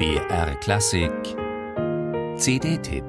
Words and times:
BR 0.00 0.54
Klassik 0.60 1.12
CD-Tipp 2.38 3.04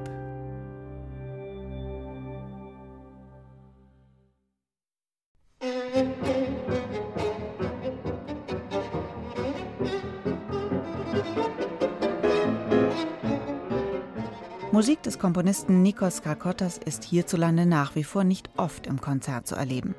Musik 14.70 15.02
des 15.02 15.18
Komponisten 15.18 15.80
Nikos 15.80 16.20
Kalkottas 16.20 16.76
ist 16.76 17.04
hierzulande 17.04 17.64
nach 17.64 17.94
wie 17.94 18.04
vor 18.04 18.24
nicht 18.24 18.50
oft 18.58 18.86
im 18.86 19.00
Konzert 19.00 19.46
zu 19.46 19.54
erleben, 19.54 19.94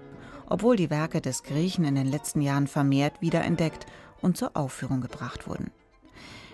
obwohl 0.48 0.76
die 0.76 0.92
Werke 0.92 1.22
des 1.22 1.42
Griechen 1.42 1.86
in 1.86 1.96
den 1.96 2.12
letzten 2.12 2.42
Jahren 2.42 2.68
vermehrt 2.68 3.20
wiederentdeckt 3.20 3.88
und 4.22 4.38
zur 4.38 4.56
Aufführung 4.56 5.02
gebracht 5.02 5.48
wurden. 5.48 5.72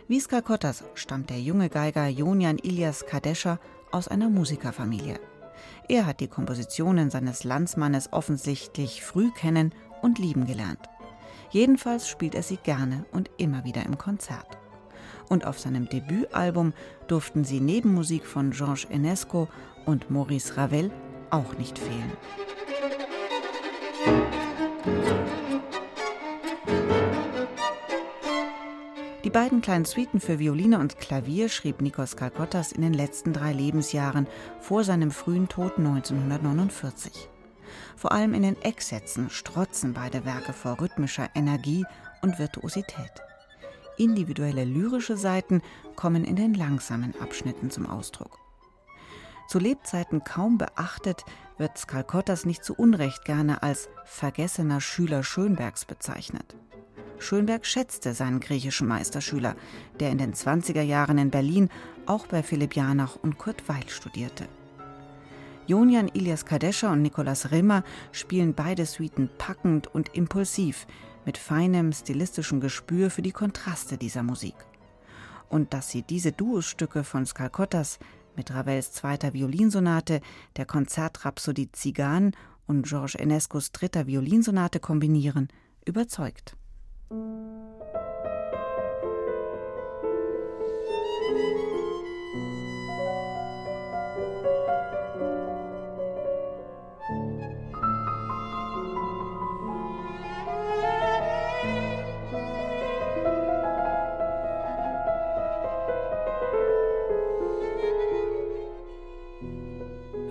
Wie 0.09 0.19
Skalkottas 0.19 0.83
stammt 0.95 1.29
der 1.29 1.39
junge 1.39 1.69
Geiger 1.69 2.07
Jonian 2.07 2.57
Ilias 2.57 3.05
Kadescha 3.05 3.59
aus 3.91 4.07
einer 4.07 4.27
Musikerfamilie. 4.27 5.19
Er 5.87 6.07
hat 6.07 6.19
die 6.19 6.27
Kompositionen 6.27 7.11
seines 7.11 7.43
Landsmannes 7.43 8.11
offensichtlich 8.11 9.03
früh 9.03 9.29
kennen 9.29 9.71
und 10.01 10.17
lieben 10.17 10.47
gelernt. 10.47 10.89
Jedenfalls 11.51 12.09
spielt 12.09 12.33
er 12.33 12.41
sie 12.41 12.57
gerne 12.57 13.05
und 13.11 13.29
immer 13.37 13.63
wieder 13.65 13.85
im 13.85 13.99
Konzert 13.99 14.57
und 15.29 15.45
auf 15.45 15.59
seinem 15.59 15.87
Debütalbum 15.87 16.73
durften 17.07 17.43
sie 17.43 17.59
neben 17.59 17.93
Musik 17.93 18.25
von 18.25 18.49
Georges 18.49 18.85
Enesco 18.85 19.47
und 19.85 20.09
Maurice 20.09 20.57
Ravel 20.57 20.89
auch 21.29 21.55
nicht 21.59 21.77
fehlen. 21.77 22.11
Die 29.29 29.33
beiden 29.33 29.61
kleinen 29.61 29.85
Suiten 29.85 30.19
für 30.19 30.39
Violine 30.39 30.79
und 30.79 30.97
Klavier 30.97 31.49
schrieb 31.49 31.81
Nikos 31.81 32.15
Kalkottas 32.15 32.71
in 32.71 32.81
den 32.81 32.95
letzten 32.95 33.31
drei 33.31 33.53
Lebensjahren 33.53 34.25
vor 34.59 34.83
seinem 34.83 35.11
frühen 35.11 35.47
Tod 35.47 35.77
1949. 35.77 37.29
Vor 37.95 38.11
allem 38.11 38.33
in 38.33 38.41
den 38.41 38.59
Ecksätzen 38.63 39.29
strotzen 39.29 39.93
beide 39.93 40.25
Werke 40.25 40.51
vor 40.51 40.81
rhythmischer 40.81 41.29
Energie 41.35 41.85
und 42.23 42.39
Virtuosität. 42.39 43.21
Individuelle 43.99 44.65
lyrische 44.65 45.15
Seiten 45.15 45.61
kommen 45.95 46.23
in 46.23 46.35
den 46.35 46.55
langsamen 46.55 47.13
Abschnitten 47.21 47.69
zum 47.69 47.85
Ausdruck. 47.85 48.39
Zu 49.47 49.59
Lebzeiten 49.59 50.23
kaum 50.23 50.57
beachtet, 50.57 51.23
wird 51.59 51.77
Skalkottas 51.77 52.45
nicht 52.45 52.65
zu 52.65 52.73
Unrecht 52.73 53.25
gerne 53.25 53.61
als 53.61 53.89
vergessener 54.05 54.81
Schüler 54.81 55.21
Schönbergs 55.21 55.85
bezeichnet. 55.85 56.55
Schönberg 57.19 57.65
schätzte 57.65 58.13
seinen 58.13 58.39
griechischen 58.39 58.87
Meisterschüler, 58.87 59.55
der 59.99 60.11
in 60.11 60.17
den 60.17 60.33
20er 60.33 60.81
Jahren 60.81 61.17
in 61.17 61.29
Berlin 61.29 61.69
auch 62.05 62.27
bei 62.27 62.41
Philipp 62.43 62.75
Janach 62.75 63.15
und 63.17 63.37
Kurt 63.37 63.67
Weil 63.67 63.87
studierte. 63.89 64.47
Jonian 65.67 66.07
Ilias 66.07 66.45
Kadescha 66.45 66.91
und 66.91 67.03
Nikolaus 67.03 67.51
Rimmer 67.51 67.83
spielen 68.11 68.55
beide 68.55 68.85
Suiten 68.87 69.29
packend 69.37 69.85
und 69.87 70.15
impulsiv, 70.15 70.87
mit 71.25 71.37
feinem 71.37 71.93
stilistischen 71.93 72.59
Gespür 72.59 73.11
für 73.11 73.21
die 73.21 73.31
Kontraste 73.31 73.97
dieser 73.97 74.23
Musik. 74.23 74.55
Und 75.47 75.73
dass 75.73 75.91
sie 75.91 76.01
diese 76.01 76.31
Duostücke 76.31 77.03
von 77.03 77.25
Skalkottas 77.25 77.99
mit 78.35 78.51
Ravels 78.51 78.93
zweiter 78.93 79.33
Violinsonate, 79.33 80.21
der 80.55 80.65
Konzertrhapsodie 80.65 81.71
Zigan 81.71 82.31
und 82.65 82.87
Georges 82.87 83.15
Enescos 83.15 83.71
dritter 83.71 84.07
Violinsonate 84.07 84.79
kombinieren, 84.79 85.49
überzeugt. 85.85 86.55
thank 87.09 87.21
you 87.21 87.38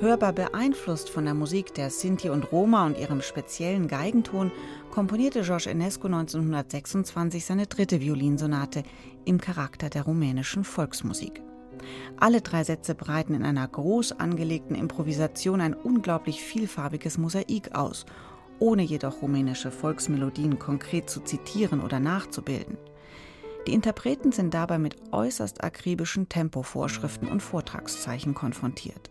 Hörbar 0.01 0.33
beeinflusst 0.33 1.11
von 1.11 1.25
der 1.25 1.35
Musik 1.35 1.75
der 1.75 1.91
Sinti 1.91 2.31
und 2.31 2.53
Roma 2.53 2.87
und 2.87 2.97
ihrem 2.97 3.21
speziellen 3.21 3.89
Geigenton, 3.89 4.53
komponierte 4.93 5.43
Georges 5.43 5.67
Enesco 5.67 6.07
1926 6.07 7.45
seine 7.45 7.67
dritte 7.67 8.01
Violinsonate 8.01 8.85
im 9.25 9.41
Charakter 9.41 9.91
der 9.91 10.03
rumänischen 10.05 10.63
Volksmusik. 10.63 11.43
Alle 12.17 12.43
drei 12.43 12.63
Sätze 12.63 12.95
breiten 12.95 13.35
in 13.35 13.43
einer 13.43 13.67
groß 13.67 14.13
angelegten 14.13 14.77
Improvisation 14.77 15.61
ein 15.61 15.75
unglaublich 15.75 16.43
vielfarbiges 16.45 17.19
Mosaik 17.19 17.75
aus, 17.75 18.07
ohne 18.61 18.83
jedoch 18.83 19.21
rumänische 19.21 19.73
Volksmelodien 19.73 20.61
konkret 20.61 21.11
zu 21.11 21.21
zitieren 21.21 21.81
oder 21.81 21.99
nachzubilden. 21.99 22.79
Die 23.67 23.75
Interpreten 23.75 24.31
sind 24.31 24.55
dabei 24.55 24.79
mit 24.79 24.95
äußerst 25.11 25.65
akribischen 25.65 26.29
Tempovorschriften 26.29 27.27
und 27.27 27.43
Vortragszeichen 27.43 28.33
konfrontiert. 28.35 29.11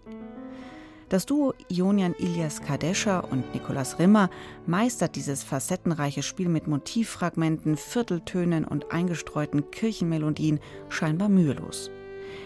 Das 1.09 1.25
Duo 1.25 1.53
Ionian 1.69 2.13
Ilias 2.15 2.61
Kadescha 2.61 3.19
und 3.19 3.53
Nikolaus 3.53 3.97
Rimmer 3.97 4.29
meistert 4.65 5.15
dieses 5.15 5.41
facettenreiche 5.41 6.21
Spiel 6.21 6.49
mit 6.49 6.67
Motivfragmenten, 6.67 7.77
Vierteltönen 7.77 8.65
und 8.65 8.91
eingestreuten 8.91 9.71
Kirchenmelodien 9.71 10.59
scheinbar 10.89 11.29
mühelos. 11.29 11.89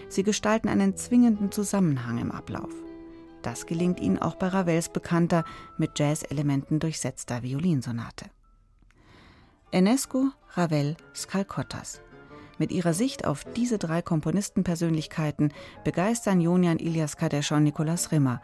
Sie 0.08 0.22
gestalten 0.22 0.68
einen 0.68 0.96
zwingenden 0.96 1.50
Zusammenhang 1.50 2.18
im 2.18 2.30
Ablauf. 2.30 2.72
Das 3.42 3.66
gelingt 3.66 3.98
ihnen 3.98 4.20
auch 4.20 4.36
bei 4.36 4.46
Ravels 4.46 4.90
bekannter, 4.90 5.44
mit 5.76 5.98
Jazz-Elementen 5.98 6.78
durchsetzter 6.78 7.42
Violinsonate. 7.42 8.26
Enesco, 9.72 10.28
Ravel, 10.50 10.96
Skalkottas. 11.16 12.00
Mit 12.58 12.72
ihrer 12.72 12.94
Sicht 12.94 13.24
auf 13.26 13.44
diese 13.44 13.78
drei 13.78 14.02
Komponistenpersönlichkeiten 14.02 15.52
begeistern 15.84 16.40
Jonian 16.40 16.78
Ilias 16.78 17.16
Kadescha 17.16 17.56
und 17.56 17.64
Nikolaus 17.64 18.12
Rimmer. 18.12 18.42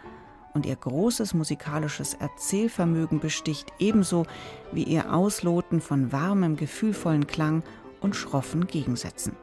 Und 0.55 0.67
ihr 0.67 0.77
großes 0.77 1.35
musikalisches 1.35 2.15
Erzählvermögen 2.15 3.21
besticht 3.21 3.73
ebenso 3.79 4.27
wie 4.73 4.85
ihr 4.85 5.13
Ausloten 5.13 5.81
von 5.81 6.11
warmem, 6.11 6.57
gefühlvollen 6.57 7.27
Klang 7.27 7.63
und 8.01 8.17
schroffen 8.17 8.67
Gegensätzen. 8.67 9.37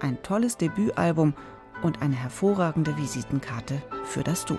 Ein 0.00 0.22
tolles 0.22 0.56
Debütalbum 0.56 1.34
und 1.82 2.02
eine 2.02 2.16
hervorragende 2.16 2.96
Visitenkarte 2.96 3.82
für 4.04 4.22
das 4.22 4.44
Duo. 4.44 4.58